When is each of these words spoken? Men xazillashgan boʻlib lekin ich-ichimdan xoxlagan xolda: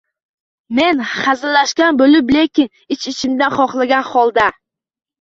Men 0.79 1.01
xazillashgan 1.09 2.01
boʻlib 2.01 2.35
lekin 2.39 2.75
ich-ichimdan 2.99 3.57
xoxlagan 3.63 4.11
xolda: 4.13 4.53